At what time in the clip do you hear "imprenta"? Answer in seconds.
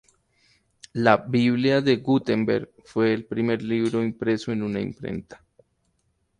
4.79-5.43